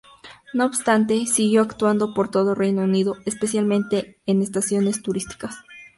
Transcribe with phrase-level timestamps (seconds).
[0.55, 5.55] No obstante, siguió actuando por todo Reino Unido, especialmente en estaciones turísticas.